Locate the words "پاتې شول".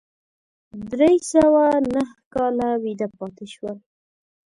3.17-3.77